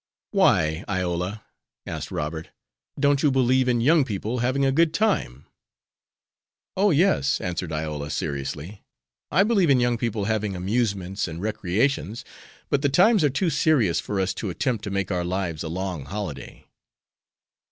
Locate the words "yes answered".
6.89-7.71